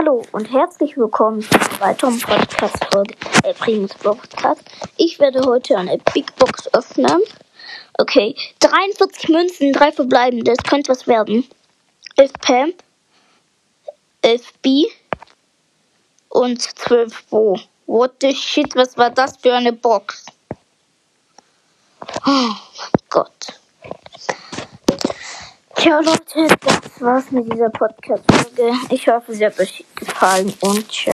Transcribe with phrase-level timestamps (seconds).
[0.00, 4.62] Hallo und herzlich willkommen zu einer weiteren Podcast-Folge, äh, Primus Podcast.
[4.96, 7.20] Ich werde heute eine Big Box öffnen.
[7.98, 11.46] Okay, 43 Münzen, drei verbleibende, das könnte was werden.
[12.16, 12.72] 11 Pam,
[14.22, 14.86] 11 B
[16.30, 17.60] und 12 Bo.
[17.86, 20.24] What the shit, was war das für eine Box?
[22.24, 22.56] Oh mein
[23.10, 23.59] Gott.
[25.80, 28.74] Tja, Leute, das war's mit dieser Podcast-Folge.
[28.90, 31.08] Ich hoffe, sie hat euch gefallen und tschüss.